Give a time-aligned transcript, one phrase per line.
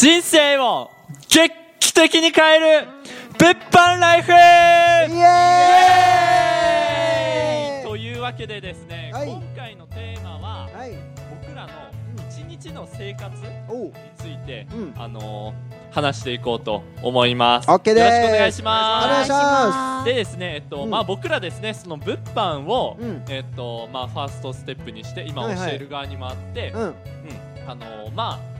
[0.00, 0.92] 人生を
[1.28, 2.86] 劇的に変える
[3.36, 4.30] 物販ライフ。
[4.30, 7.84] イエーイ。
[7.84, 9.28] というわけでですね、はい。
[9.28, 10.92] 今回のテーマははい。
[11.42, 11.72] 僕らの
[12.30, 14.76] 一日の生活について、う。
[14.76, 15.54] んあのー
[15.90, 17.68] 話していこうと思います。
[17.68, 17.98] OK です。
[17.98, 19.06] よろしくお願いします。
[19.06, 20.90] お願いしまでですね、えっと、うん。
[20.90, 23.24] まあ僕らですね、その物販を、うん。
[23.28, 26.94] えっと、まあファーストステップにして、今教える側に回って、うん。
[27.66, 28.57] あのーまあ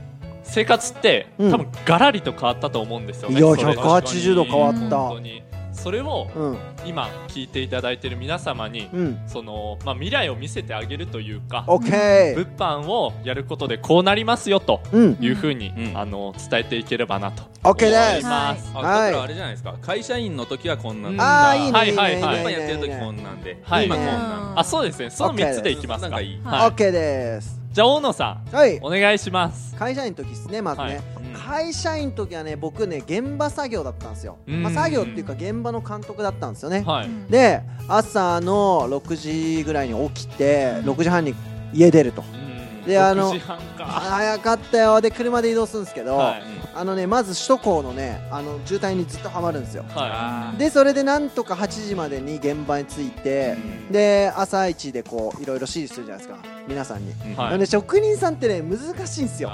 [0.49, 1.51] 生活って、うん。
[1.51, 3.39] 多分ガラリと変わったと思うんですよね。
[3.39, 4.97] いやそれ180度変わった。
[4.97, 5.43] 本当に。
[5.71, 6.57] それをうん。
[6.85, 9.19] 今聞いていただいている皆様に、うん。
[9.27, 15.17] そのまあ未来を見せてあげるというか、オッケ物ー販をやることでこうなりますよとうん。
[15.21, 15.97] いうふうに、うん。
[15.97, 18.25] あの伝えていければなとオッケー思いです。
[18.25, 18.71] ます。
[18.73, 19.11] あ、はい。
[19.11, 19.75] だからあれじゃないですか。
[19.81, 21.21] 会社員の時はこんなんうん。
[21.21, 22.17] ああいいねはいはいい。
[22.17, 22.25] いね。
[22.27, 23.85] はい今やってる時いいねこんなんで、はい。
[23.85, 24.59] 今こんいいねなん。
[24.59, 25.09] あそうですね。
[25.09, 26.19] その OK 3つでいきますか。
[26.19, 26.67] いいはい。
[26.67, 28.79] オッケーですじゃあ大野さはい。
[28.79, 29.75] んお願いします。
[29.75, 30.91] 会社員の時ですねまずはい。
[30.93, 31.01] ね
[31.45, 34.37] 会社員の時はね僕ね現場作業だったんですよ。
[34.47, 34.63] うん。
[34.63, 36.83] まあ作業っていうか現場の監督だったんですよね。
[36.85, 37.09] はい。
[37.29, 39.15] で朝の6
[39.57, 41.35] 時ぐらいに起きて6時半に
[41.73, 42.23] 家出ると。
[42.23, 42.85] うん。
[42.85, 43.85] であの6時半か。
[43.85, 44.99] 早かったよ。
[45.01, 49.83] で車で移動するんですけど、はいあのねまず首都高のねあの渋滞にずっとはまるんですよ。
[49.89, 53.57] はでそれでなんとか8時までに現場に着いて、
[53.91, 56.39] で朝一でこういろいろ指示するじゃないですか。
[56.69, 59.51] 皆さんに、いはいあのね職人さんってね難しいんですよ。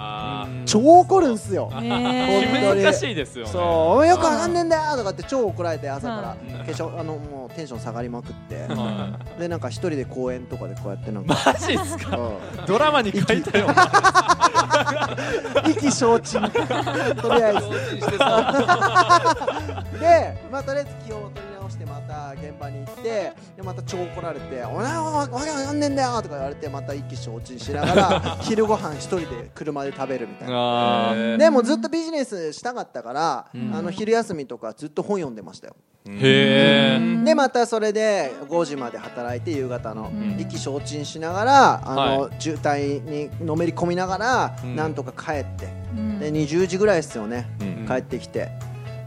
[0.66, 1.70] 超怒るんすよ。
[1.72, 3.52] 気本当に難しいですよね。
[3.52, 4.08] そう。
[4.08, 6.38] よくわかんねえんだよとかって超怒られて朝から。
[6.40, 6.66] うん。
[6.66, 8.66] 化粧あのもうテンション下がりまくって。
[8.68, 12.18] はでなんか一人で公園とかでこうやってなんか、マジっすか？
[12.18, 12.66] うん。
[12.68, 13.68] ドラマに書いたよ
[15.70, 17.70] 意気消沈とりあえず
[20.00, 31.38] で、まあ、とりあえず気を取り直してまた現場に行ってでまた超怒られて「お前はわけわかんねえんだよ」とか言われてまた意気消沈しながら昼ご飯一人で車で食べるみたいな。
[31.38, 35.76] でもずっとビジネスしたかったから、うんあの昼休みとかずっと本読んでましたよ
[36.08, 40.40] へえでまたそれで5時まで働いて夕方のうん。
[40.40, 44.76] 意気消沈しながらあの、は渋滞にのめり込みながら、うん。
[44.76, 46.20] なんとか帰ってうん。
[46.20, 47.86] で20時ぐらいですよね、うん。
[47.88, 48.50] 帰ってきて。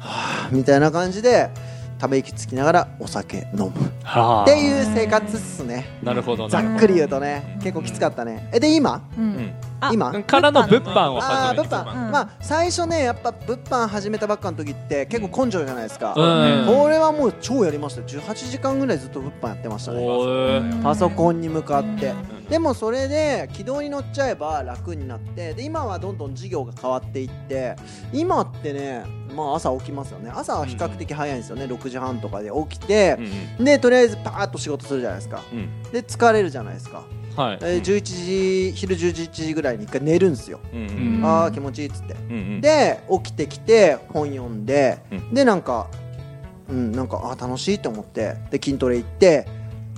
[0.01, 1.51] はあみたいな感じで
[1.99, 3.73] ため息つきながらお酒飲む。
[4.05, 5.87] はあっていう生活っすね。
[6.03, 7.59] なるほどなざっくり言うとね。
[7.63, 8.49] 結構きつかったね。
[8.53, 9.03] えで今？
[9.17, 9.53] うん。
[9.63, 10.23] あ今？
[10.25, 12.11] からの物販を始めて物販、うん。
[12.11, 16.67] まあ最初ねやっぱ物販始めたばっかの時って結構根性じゃないですか、うん。
[16.67, 18.01] これはもう超やりました。
[18.01, 22.09] よ18時間ぐらいずっと物販やってましたねパソコンに向かって。
[22.09, 25.53] うんでもそれで軌道に乗っちゃえば楽になって。
[25.53, 27.77] で今はどんどん事業が変わっていって。
[28.11, 29.05] 今ってね
[29.37, 30.33] まあ朝起きますよね。
[30.35, 33.19] 朝は比較的早いんですよね、6時半とかで起きて。
[33.59, 33.65] う、ん。
[33.67, 35.43] でとりあえずパーッと仕事するじゃないですか。
[35.53, 35.83] うん。
[35.93, 37.03] で疲れるじゃないですか、
[37.39, 37.59] はい。
[37.63, 42.15] えー11時昼11時ぐらいに一回寝るんですよ、うんうんああ気持ちいいっつって。
[42.15, 42.61] うんうん。
[42.61, 45.35] で起きてきて本読んで、うん。
[45.35, 45.89] でなんか
[46.69, 49.47] うんなんかあー楽しいと思ってで筋トレ行って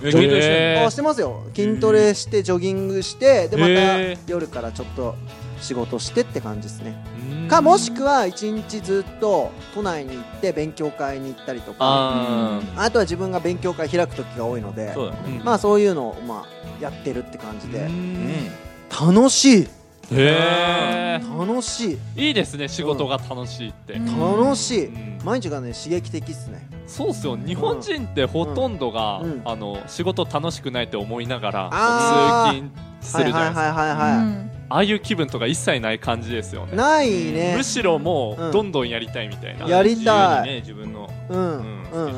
[0.03, 0.37] え筋トレして。
[0.37, 1.43] んのへーあしてますよ。
[1.55, 4.31] 筋トレしてジョギングしてでまへたー。
[4.31, 5.15] 夜からちょっと
[5.61, 6.95] 仕事してって感じですね。
[7.43, 7.47] うん。
[7.47, 11.77] かもしくは一日ずっと都内に行って勉強会に行ったりとか。
[11.79, 14.93] ああとは自分が勉強会開く時が多いので。
[14.93, 15.17] そうだね。
[15.41, 18.51] ーまあそういうのをまあやってるって感じうでん。
[18.89, 19.67] 楽しい。
[20.13, 22.27] へえ楽しい。
[22.27, 23.93] いいですね仕事が楽しいって。
[23.93, 24.39] うん。
[24.41, 24.85] 楽しい。
[24.87, 25.19] うん。
[25.23, 26.67] 毎日がね刺激的っすね。
[26.87, 27.37] そうっすよ。
[27.37, 29.41] 日本人ってほとんどがうん。
[29.45, 36.75] あの仕事楽しくないって思いながら通勤すはいるじゃないですかああいう気分とか一切ない感じですよね。
[36.75, 37.53] ないね。
[37.57, 39.67] むしろもうんうどんどんやりたいみたいな。
[39.67, 39.97] やりたい。
[39.97, 41.09] 自由にね自分の。
[41.29, 41.37] うん。
[41.37, 42.15] うんうん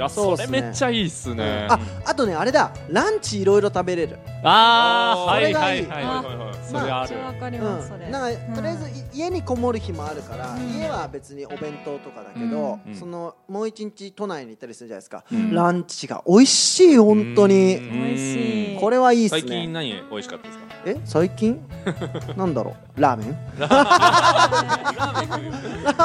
[0.00, 0.46] うんそうっすね。
[0.46, 1.66] それめっちゃいいっすね。
[1.70, 2.72] ああとねあれだ。
[2.88, 4.18] ランチいろいろ食べれる。
[4.42, 6.04] あーはいそれがいはいいはい。
[6.04, 7.18] あはいそれある。
[7.18, 10.80] わかりうますそれん、なんかとりあえずい家にこもる日もあるから、うん。
[10.80, 12.94] 家は別にお弁当とかだけど、うん。
[12.94, 15.54] そのもう一日都内に行ったりするじゃないですか、うん。
[15.54, 18.06] ランチが美味しい本当に、うん。
[18.08, 18.76] 美味しい。
[18.80, 19.40] これはいいっすね。
[19.42, 20.63] 最近何美味しかったですか？
[20.86, 21.60] え最近？
[22.36, 23.00] なんだろう？
[23.00, 23.36] ラーメン？
[23.58, 25.20] ラー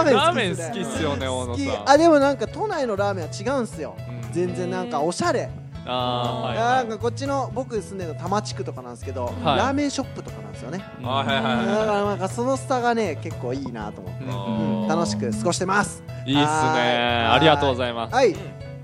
[0.06, 0.16] メン。
[0.16, 1.90] ラーメンっすね好きっすよね大野好きさん。
[1.90, 3.96] あでもなんか都内のラーメンは違うんすよ。
[3.98, 4.32] うん。
[4.32, 5.50] 全然なんかおしゃれ、
[5.86, 9.36] あーはいなんはかこっちの僕住んでるの多摩地区とかなんですけど、はい。
[9.58, 14.88] ラーメンショップとかなんですよね、はいはいはいだからなんかその差がね結構いいなと思って、うんうん。
[14.88, 16.04] 楽しく過ごしてます。
[16.26, 18.14] いいっすはねありがとうございます。
[18.14, 18.36] はい。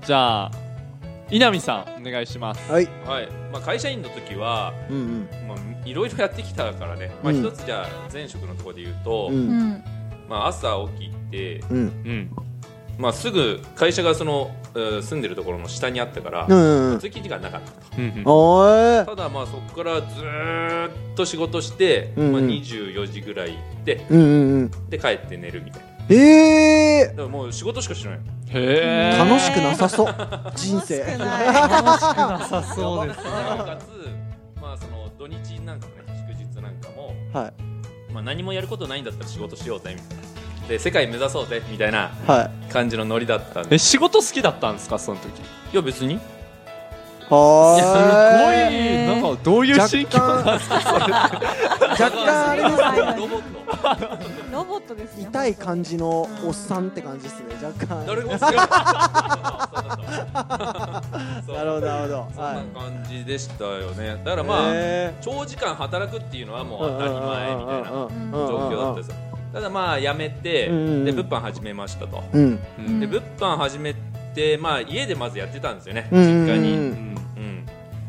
[0.04, 0.50] じゃあ
[1.28, 2.70] 稲見さんお願いします。
[2.70, 2.88] はい。
[3.06, 3.28] はい。
[3.52, 5.28] まあ会社員の時はうんうん。
[5.48, 7.10] まあいろいろやってきたからね。
[7.22, 9.70] まあうん一つじゃあ前職のところで言うとううん。
[9.72, 9.84] ん
[10.28, 10.68] まあ朝
[10.98, 11.76] 起きてうん。
[11.78, 12.30] うん。
[12.98, 17.78] まあ、すぐ会社がその、えー住んでるところの下にあったから、うんうん通勤時間なかったと。
[17.98, 19.06] うんうん。
[19.06, 22.32] ただまあそこからずーっと仕事して、うんうん。
[22.32, 24.70] まあ、24時ぐらい行ってうんうんうん。
[24.88, 25.86] で帰って寝るみたいな。
[26.08, 26.14] え
[27.00, 28.18] えだからもう仕事しかしてない。
[28.18, 30.14] へえ楽しくなさそう。
[30.54, 31.00] 人生。
[31.00, 33.30] 楽しくなさそうですね
[35.26, 38.12] 土日なんかもね祝日なんかも、はい。
[38.12, 40.18] まあ、何もやることないんだったら仕事しようぜみたい
[40.62, 40.68] な。
[40.68, 42.72] で世界目指そうぜみたいなはい。
[42.72, 43.74] 感じのノリだったんで。
[43.74, 45.40] え仕事好きだったんですかその時？
[45.72, 46.18] いや別に。
[46.18, 51.04] すごはいいなんかどういう心境なんですかそれ
[51.98, 52.80] 若干あれですね。
[53.16, 53.56] ロボット。
[54.52, 55.22] ロボットですね。
[55.30, 57.54] 痛い感じのおっさんって感じですね。
[57.62, 58.06] 若干。
[58.06, 58.38] なるほど
[61.86, 62.28] なるほど。
[62.34, 64.20] そんなはい感じでしたよね。
[64.24, 68.08] だからまあ、へ長時間働くっていうのはもうー当たり前みたいな状
[68.68, 69.14] 況だったんですよ。
[69.52, 70.70] ただまあ辞めて、で
[71.12, 72.58] 物販始めましたと、で
[73.06, 73.94] 物販始め
[74.34, 77.15] てまあ家でまずやってたんですよね、実家に、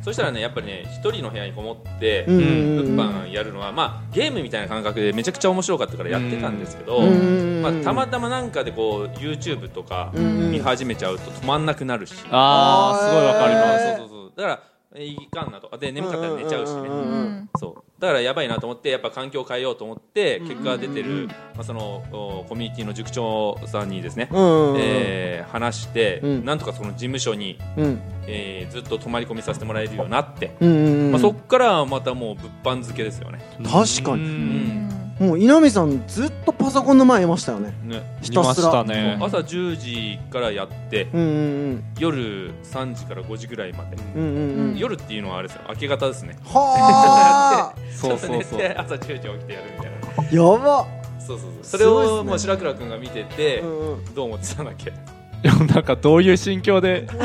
[0.07, 10.51] そしたらねやっぱりね一人の部屋にこもって、物販やるのはまあゲームみたいな感覚でめちゃくちゃ面白かったからやってたんですけど、まあ、たまたまなんかでこう YouTube とかうん。
[10.51, 13.97] 見始めちゃうと止まんなくなるし、ああすごいわかります。
[13.97, 14.31] そうそうそう。
[14.37, 15.75] だからえいかんなと。
[15.77, 17.83] で眠かったら寝ちゃうしね、そう。
[17.99, 26.45] だからやばいなと思ってやっぱ環境を変えようと思って結果が出てる、まあ、そのおコミュニティの塾長さんにですね、うんうんえー話して、うん。
[26.45, 28.01] なんとかその事務所に、うん。
[28.27, 33.39] えーずっと泊まり込みさせてもらえるようになって、うんうんまあ、そっからはまたもう物販漬けですよね。
[33.63, 34.23] 確かに。
[34.23, 34.86] うん
[35.19, 37.73] もう稲見さんずっとパソコンの前いましたよね。
[37.83, 38.19] ね。
[38.21, 38.83] ひたすら。
[38.83, 39.17] ね。
[39.19, 41.23] 朝10時からやってうんう
[41.71, 44.71] ん夜3時から5時ぐらいまで、うんうんうん。
[44.71, 45.63] うん夜っていうのはあれですよ。
[45.69, 46.37] 明け方ですね。
[46.45, 47.79] はあ。
[47.91, 48.61] そうそうそう。
[48.77, 50.43] 朝10時起きてやるみたいな。
[50.43, 50.85] やば。
[51.19, 51.63] そうそうそう。
[51.63, 54.13] それをもう白倉君が見てて、うんうん。
[54.13, 54.93] どう思ってたんだっけ？
[55.43, 57.19] なんかどういう心境で確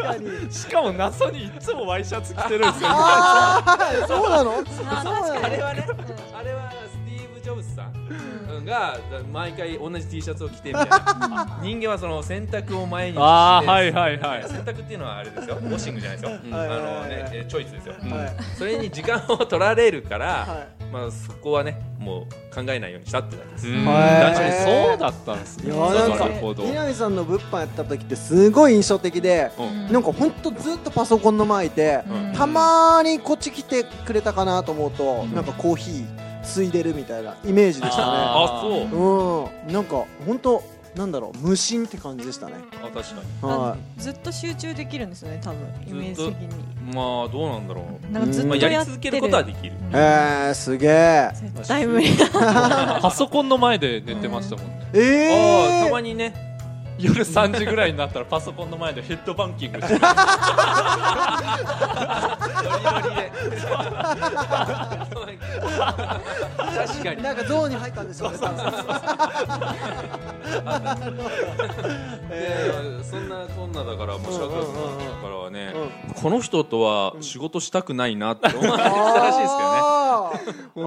[0.00, 0.52] かに。
[0.52, 2.88] しかも謎にいつもワイシャツ着てるんですよ。
[2.90, 4.52] ああそうなの？
[5.42, 5.86] あれはね
[6.34, 8.98] あれはスティーブ・ジョブズさんが
[9.32, 11.58] 毎回同じ T シャツを着てみたいな。
[11.62, 14.42] 人間はその洗濯を前にしてああはいはいはい。
[14.42, 15.56] 洗濯っていうのはあれですよ。
[15.56, 16.54] ウォッシングじゃないですよ、うん。
[16.54, 17.06] あの
[17.48, 18.10] チョイスですよ、うん。
[18.10, 23.84] はいそれに時間を取られるから、はまあそこはねもう考えないようにしたってだけです、うん。
[23.84, 26.64] はいそうだったんですいねやなんかなるほど。
[26.64, 29.92] 稲見さんの物販やった時ってすごい印象的でうん。
[29.92, 32.32] なんかほんとずっとパソコンの前いてうん。
[32.34, 35.34] たまにこっち来てくれたかなと思うとん。
[35.34, 38.02] なんかコーヒーついでるみたいなイメージでしたね。
[38.06, 39.48] あそう。
[39.66, 39.72] うん。
[39.72, 40.62] なんか本当
[40.98, 42.54] なんだろう無心って感じでしたね。
[42.82, 46.48] あ確かはずっと集中できるんですよね多分イメージ的に。
[46.48, 48.68] にまあどうなんだろう、なんかずっまあ、とやって。
[48.68, 49.68] るやり続けることはできる。
[49.68, 51.30] いえーすげえ。
[51.34, 52.08] 絶対無理。
[53.00, 54.88] パソコンの前で寝てましたもんね。
[54.92, 56.34] えああたまーにね
[56.98, 59.94] 夜3時ぐらいになったらパソコンの前でヘッドバンキングして。
[59.98, 60.00] ノ
[64.80, 65.27] リノリで
[65.78, 67.22] 確かに。
[67.22, 68.32] なんかゾーンに入ったんでしょう。
[68.32, 68.46] ね多
[73.04, 74.74] そんなこんなだからもう白倉君
[75.22, 79.78] からはね、うんこの人とは仕事したくないなって思われてたらしいですけどね。
[79.78, 80.82] あー。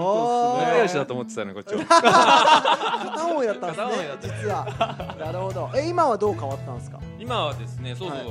[0.65, 1.85] 仲良しだと思ってたねこっちは。
[1.85, 3.87] 片思いだったんですね
[4.21, 5.15] 実は。
[5.17, 5.69] なるほど。
[5.75, 6.99] え今はどう変わったんですか？
[7.17, 8.27] 今はですねそうそう、はい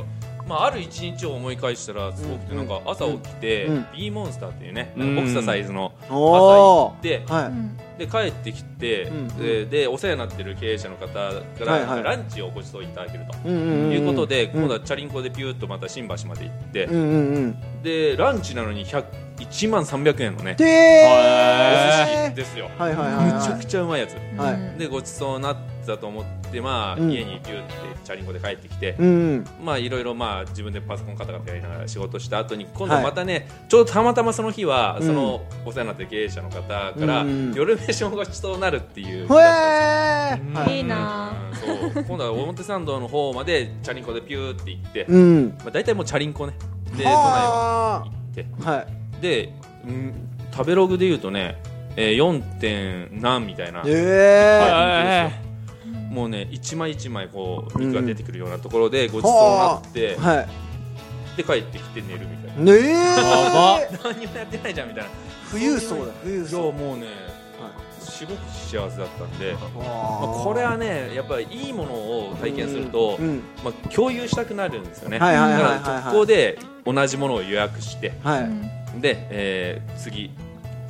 [0.50, 2.66] まあ、ある一日を思い返したらすごくて、うんなん。
[2.66, 3.86] か朝起きて、うん。
[3.96, 5.14] B モンスターっていうね、うん。
[5.14, 7.52] ボクササイズの朝お行おって、は
[7.96, 7.98] い。
[8.00, 11.22] で帰ってきて、うんででお世話になってる経営者の方か
[11.64, 13.48] ら、ランチをご馳走いただけると。
[13.48, 14.60] いうことで、うん。
[14.60, 17.82] 今度はチャリンコでピューッとまた新橋まで行って、うんうんうん。
[17.82, 19.04] でランチなのに100
[19.40, 20.64] 1万300円のねで
[21.06, 23.32] おー寿司ですよ、はいはいはいはい。
[23.32, 24.14] むちゃくちゃうまいやつ。
[24.36, 24.78] はい。
[24.78, 25.56] でごちそうになっ
[25.90, 27.10] たと思ってまあ、うん。
[27.10, 27.72] 家にピューって
[28.04, 35.06] チャリンコで帰ってきて、うんまあいろいろまあ自分でパソコンカタカタやりながら仕事した後に今度またね、ちょうどたまたまその日はうん。
[35.06, 40.76] そのお世話になってる経営者の方からうん夜飯もごちそうになるっていうい。
[40.76, 41.32] いいな。
[41.52, 42.04] うんそう。
[42.04, 45.48] 今度は表参道の方までチャリンコでピューって行って、うん。
[45.58, 46.54] まあ、大体もうチャリンコね。
[46.96, 48.46] で都内はは行って。
[48.64, 48.78] あは
[49.18, 49.22] い。
[49.22, 49.52] で、
[49.86, 51.60] うん、食べログで言うとね、
[51.96, 52.42] えー、4.
[52.60, 55.49] 点何みたいな、ええ
[56.10, 60.48] もうね一枚一枚こう肉が出てくるようなところでごちそうになって、ーはい。
[61.36, 62.64] で帰ってきて寝るみたいな。
[62.64, 62.72] ね
[63.92, 63.98] え。
[64.02, 65.10] 何にもやってないじゃんみたいな。
[65.50, 67.06] 富裕層だ富裕いや層もうね、
[68.00, 69.68] すごく幸せだったんで、まあ、
[70.22, 73.42] ここれはねやっぱりいいものを体験すると、うん。
[73.64, 79.00] まあ、共有したくなるんですよね、はいはいはいはいだからそこで同じものを予約してはい。
[79.00, 80.30] で、えー次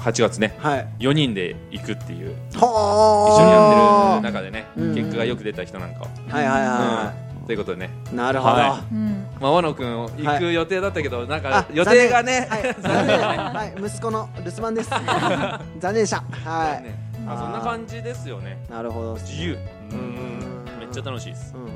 [0.00, 0.56] 8月ね。
[0.58, 0.88] はい。
[0.98, 2.34] 4人で行くっていう。
[2.50, 4.94] 一緒にやってるは中でねうん。
[4.94, 6.08] 結果がよく出た人なんかは。
[6.08, 7.46] いはいはうん。
[7.46, 7.90] ということでね。
[8.12, 8.54] いなるほど。
[8.54, 9.26] はうん。
[9.40, 12.62] まあ和野くん行く予定だったけどなんあか予定がねはい。
[12.80, 13.74] 残念はい。
[13.80, 14.90] 息子の留守番です。
[14.90, 16.16] 残念でした。
[16.44, 16.94] はね
[17.28, 18.58] あそんな感じですよね。
[18.68, 19.58] いなるほど自由。
[19.92, 21.54] うんめっちゃ楽しいです。
[21.54, 21.70] うんうん。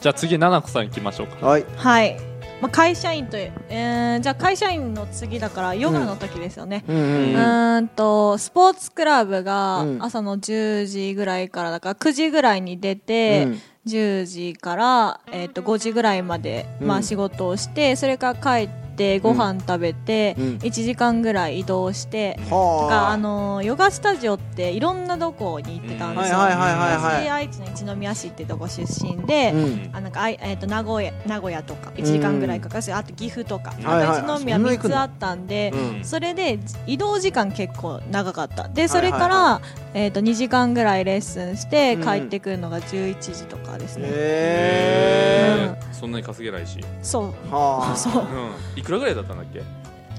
[0.00, 1.46] じゃあ次奈々子さん行きましょうか。
[1.46, 1.64] はい。
[1.76, 2.16] はい、
[2.64, 6.96] まあ、会社員という、えー、じゃあ会社員の次だからヨガの時ですよね、うん。
[6.96, 7.38] う
[7.76, 10.02] うんとスポーツクラブがうん。
[10.02, 13.60] 朝の10時ぐらいからだから9時ぐらいに出て、うん。
[13.86, 17.02] 10時から、えー、と5時ぐらいまで、まあ、うん。
[17.02, 18.83] 仕事をしてそれから帰って
[19.22, 20.44] ご飯食べて、うん。
[20.56, 27.24] 1時間ぐらい移動して、はがあのヨガスタジオっていろんなとこに行ってたんですよ、はいはいはいはいはい。
[27.24, 29.90] 私愛知の一宮市ってとこ出身で、うん。
[29.92, 36.04] あなんかあい、えー、と名古屋名古屋とか1時間ぐらいかかるし、あと岐阜とか、一宮3そんな行くのつあったんで、うん。
[36.04, 38.68] それで移動時間結構長かった。
[38.68, 39.34] でそれから、はい。
[39.34, 39.60] は
[39.94, 42.02] えー、と2時間ぐらいレッスンしてうん。
[42.02, 45.94] 帰ってくるのが11時とかですね、へうん。
[45.94, 46.80] そんなに稼げないし。
[47.02, 47.30] そう。
[47.48, 47.96] ーはあ。
[47.96, 48.22] そう。
[48.22, 48.78] うん。
[48.78, 49.62] いくらぐらいだったんだっけ？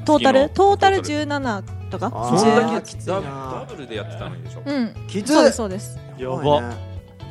[0.06, 0.50] トータル？
[0.50, 2.12] トータルトー17とか？
[2.14, 2.38] あー。
[2.38, 4.62] そんだ10けきついなダダブルでやってたのにでしょ？
[4.66, 4.94] うん。
[5.08, 6.00] きついそうですそうです。
[6.18, 6.74] やばば。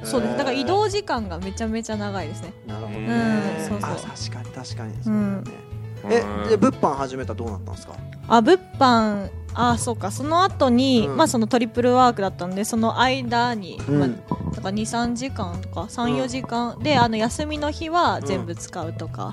[0.03, 0.37] そうです。
[0.37, 2.53] だから移動時間がめちゃめちゃ長いですね。
[2.67, 3.07] なるほどね。
[3.61, 3.91] うんそうそう。
[3.91, 4.95] あ確かに確かに。
[5.03, 5.43] そうだよね。
[6.05, 6.45] うん。
[6.47, 7.95] えで物販始めたらどうなったんですか？
[8.29, 10.11] あ物販あそうか。
[10.11, 11.16] その後に、うん。
[11.16, 13.99] まあそのトリプルワークだったんでその間に、うん。
[13.99, 14.08] まあ、
[14.54, 19.30] だから23時間とかうん34時間、であの休みの日は全部使うとか、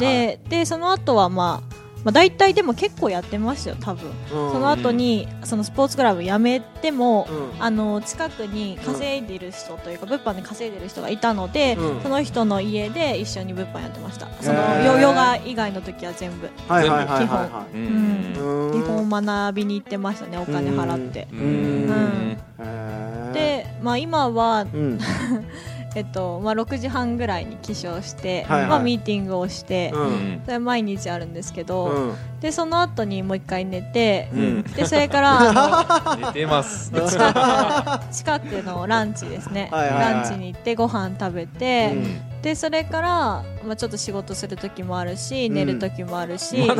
[0.00, 4.52] ででその後はまあまあ、大体でも結構やってましたよ多分、うん。
[4.52, 7.62] その後にそのスポーツクラブ辞めても、うん。
[7.64, 12.02] あの近くに稼いでる人というか、物販で稼いでる人がいたので、うん。
[12.04, 14.28] その人の家で一緒に物販やってました。
[14.40, 16.46] そのヨヨガ以外の時は全部。
[16.46, 18.82] 基本はううんいうん。
[18.84, 21.26] 基本学びに行ってましたねお金払って。
[21.32, 21.86] ううん。
[21.88, 22.38] ん。
[22.60, 23.32] へー。
[23.32, 24.98] で、まあ、今は、うん
[25.96, 28.68] えっとまあ、6時半ぐらいに起床して、はいはい。
[28.68, 30.12] まあ、ミーティングをして、ううん。
[30.34, 32.14] んそれ毎日あるんですけど、うん。
[32.40, 34.62] でその後にもう一回寝て、うん。
[34.62, 36.92] でそれからあ 寝てます。
[36.92, 40.14] の 近く近くのランチですね、はいはいはい。
[40.14, 43.08] ランチに行ってご飯食べて、うんでそれから、
[43.64, 45.54] まあ、ちょっと仕事する時もあるし、うん。
[45.54, 46.68] 寝る時もあるし、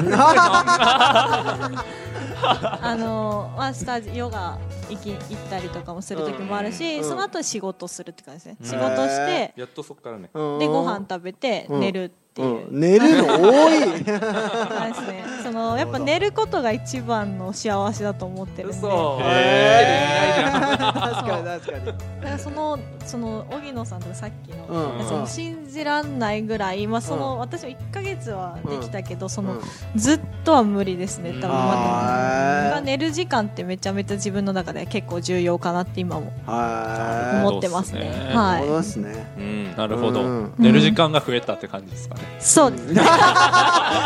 [2.42, 4.58] あのまあ、スタジヨガ
[4.88, 5.20] 行き行っ
[5.50, 8.66] たりとかもする時もあるし、うんその後仕事するって感じですね、うん。
[8.66, 10.30] 仕事して、やっとそっからね。
[10.32, 11.80] うんでご飯食べてうん。
[11.80, 12.80] 寝るっていう、うん。
[12.80, 13.80] 寝るの多い。
[13.80, 15.24] 感じですね。
[15.42, 18.76] そのやっぱ寝ることが一番の幸せだと思ってるんで。
[18.76, 19.18] 嘘。
[19.22, 20.36] へー。
[20.36, 21.86] 寝てる意味ないじゃん確かに確かに。
[21.86, 22.00] だか
[22.30, 27.38] らそのその荻野さんとかさっきの、うんやつも信じらんないぐらい、まあ、その、うん。
[27.38, 29.60] 私は1か月はできたけど、そのうん
[29.94, 31.48] ずっとは無理ですね多分。
[31.48, 32.70] まあー。
[32.70, 36.32] だが寝る時間ってめちゃめちゃ自分の中で結構重要かなって今も。
[36.46, 38.00] は思ってますね。
[38.00, 38.32] そうっすね。
[38.32, 38.36] い。
[38.36, 39.26] はそうですね。
[39.38, 39.76] うん。
[39.76, 40.54] なるほど、うん。
[40.58, 42.70] 寝る時間が増えたって感じですかね、いそう。
[42.70, 43.02] ですね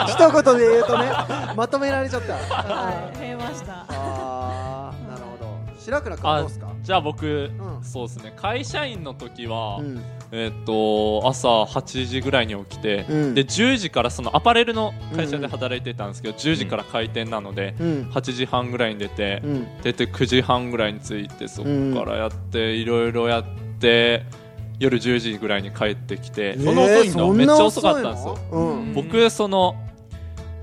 [0.08, 1.10] 一言で言うとね
[1.56, 2.34] まとめられちゃった。
[2.34, 3.86] はい増えました。
[3.88, 5.58] あーなるほど。
[5.78, 6.70] 白倉君どうですか？
[6.82, 7.50] じゃあ僕、ん。
[7.82, 8.32] そうですね。
[8.36, 10.02] 会社員の時は、うん。
[10.32, 13.34] えーっと朝8時ぐらいに起きて、うん。
[13.34, 18.10] で10時からそのアパレルの会社で働いてたんですけど、10時から開店なので、うん。
[18.12, 19.66] 8時半ぐらいに出て、うん。
[19.82, 23.44] 出て9時半ぐらいに着いてそこからやっていろいろやっ
[23.80, 24.24] て
[24.80, 28.36] 夜10時ぐらいに帰ってきて、そんな遅いんだ、えーめっちゃ遅かったんですよ。
[28.94, 29.76] 僕その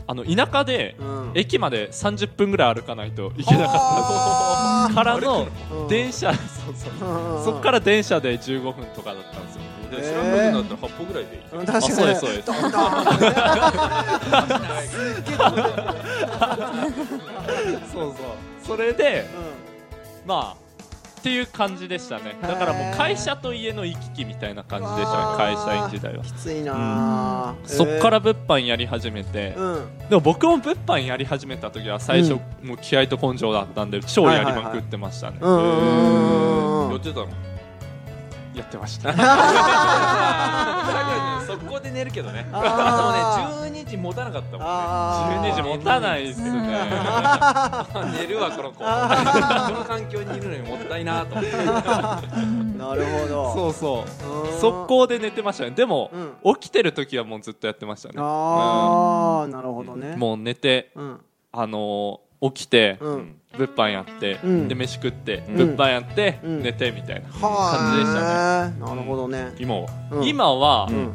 [0.07, 1.17] あの田舎でうん。
[1.35, 5.87] 駅まで30分ぐらい歩かないといけなかはったからのうん。
[5.89, 6.33] 電車
[7.43, 9.61] そっから電車で15分とかだったんですよ。
[9.91, 10.05] でえー。
[10.51, 11.65] 白くんだったら8歩ぐらいでいいうん。
[11.65, 11.85] 確かに。
[11.85, 12.47] あそうですそうです。
[17.91, 18.13] そうそう。
[18.63, 19.25] それで
[20.25, 20.66] まあ
[21.17, 22.35] っていう感じでしたね。
[22.41, 26.23] だからもう会社と家の行き来みたいな感じでしたね会社員時代は。
[26.23, 29.87] きついなあそっから物販やり始めて、うん。
[30.09, 32.33] でも僕も物販やり始めた時は最初、
[32.63, 37.27] もう気合と根性だったんで超やりまくってましたね、うんうんうんうん寄ってたの？
[38.57, 39.13] やってました。
[41.45, 42.43] そこで寝るけどね。
[42.43, 44.65] でもね12時持たなかったもんね。
[44.67, 45.51] あー。
[45.51, 46.51] 12時持たないですね。
[48.19, 48.79] 寝るわこの子。
[48.79, 51.35] こあの環境にいるのにもったいなと。
[51.35, 53.53] 思ってうんなるほど。
[53.53, 54.03] そうそ
[54.45, 54.51] う。
[54.51, 54.59] うん。
[54.59, 55.71] 速攻で寝てましたね。
[55.71, 56.09] でも、
[56.43, 56.55] うん。
[56.55, 58.15] 起きてる時はもうずっとやってましたね。
[58.17, 60.15] ああなるほどね。
[60.15, 61.21] もう寝てうん。
[61.53, 63.35] あのー起きて、うん。
[63.57, 64.67] 物販やって、うん。
[64.67, 65.57] で飯食って、うん。
[65.57, 66.63] 物販やって、うん。
[66.63, 68.71] 寝てみたいなは感じでしたね。
[68.73, 69.53] ねなるほどね。
[69.59, 70.27] 今は、うん。
[70.27, 71.13] 今は、うん。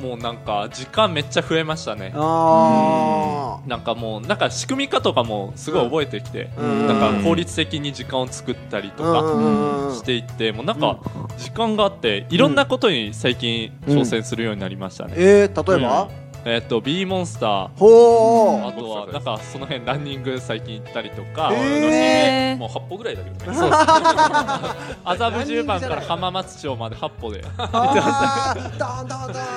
[0.00, 2.12] もうなんか時間めっちゃ増えましたね。
[2.14, 6.86] あなんかもうなんか仕組み化とかもすごい覚えてきて、うん。
[6.86, 11.00] なんか効率的に時間を作ったりとかかしていって、もうなんか
[11.36, 16.08] 時間があっていろんなことに最近挑戦するようになりましたね、えー、例えば、
[16.44, 17.68] えっと B モンスター。
[17.76, 23.58] ほあとはなんかその辺ランニング最近行ったりとか、えもう8歩ぐらいだけどね。
[23.58, 23.70] そう。
[25.04, 27.42] 麻布十番から浜松町まで8歩で。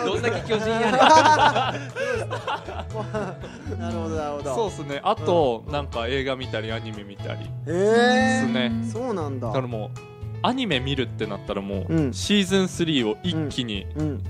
[0.06, 0.92] どんだけ巨人やねん。
[3.80, 4.56] なるほどなるほど。
[4.56, 5.02] そうですね。
[5.04, 7.40] あと、なんか映画見たりアニメ見たり。
[7.68, 8.72] えですー、ね。
[8.92, 9.48] そうなんだ。
[9.48, 9.90] だからもう
[10.44, 12.14] アニメ見るってなったらもう、うん。
[12.14, 14.24] シーズン3を一気にうん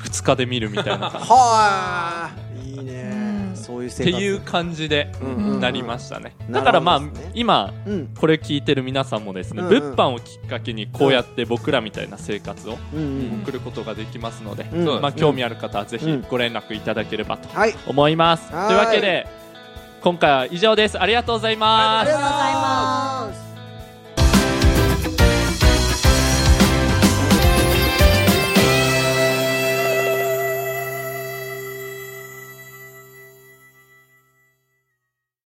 [0.00, 1.10] 2日で見るみたいな。
[1.10, 2.30] はあ
[2.64, 3.10] いいね、
[3.50, 3.56] うん。
[3.56, 4.16] そういう生活。
[4.16, 5.44] っていう感じでうんうん。
[5.54, 6.52] うんなりましたね、うん。
[6.52, 7.10] だからまあ、ね。
[7.34, 8.08] 今うん。
[8.18, 9.80] これ聞いてる皆さんもですね、うんうん。
[9.80, 13.02] 物販をきっかけにこうやって僕らみたいな生活をうんう
[13.38, 13.42] ん。
[13.42, 15.00] 送ることができますので、うん。
[15.02, 16.24] まあ、興味ある方はぜひうん。
[16.28, 17.74] ご連絡いただければとはい。
[17.86, 18.68] 思います、はい。
[18.68, 19.26] というわけで
[20.02, 20.98] 今回は以上です。
[20.98, 22.10] ありがとうございます。
[22.10, 23.49] ありがとうございます